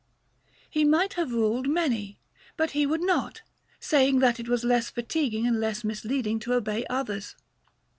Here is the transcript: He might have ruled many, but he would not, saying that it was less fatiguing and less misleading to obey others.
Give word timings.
He 0.67 0.83
might 0.83 1.13
have 1.13 1.31
ruled 1.31 1.67
many, 1.67 2.17
but 2.57 2.71
he 2.71 2.87
would 2.87 3.03
not, 3.03 3.43
saying 3.79 4.17
that 4.17 4.39
it 4.39 4.49
was 4.49 4.63
less 4.63 4.89
fatiguing 4.89 5.45
and 5.45 5.59
less 5.59 5.83
misleading 5.83 6.39
to 6.39 6.53
obey 6.55 6.87
others. 6.89 7.35